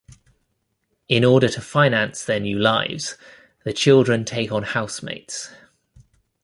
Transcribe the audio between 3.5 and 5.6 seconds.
the children take on housemates.